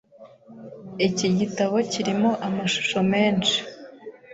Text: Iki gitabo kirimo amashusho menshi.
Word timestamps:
Iki 1.07 1.27
gitabo 1.37 1.75
kirimo 1.91 2.29
amashusho 2.47 2.99
menshi. 3.11 3.57